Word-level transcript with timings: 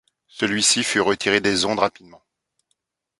Celui-ci 0.29 0.81
fut 0.83 0.99
retiré 0.99 1.41
des 1.41 1.65
ondes 1.65 1.77
rapidement. 1.77 2.23